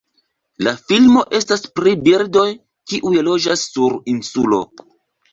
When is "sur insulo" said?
3.75-4.61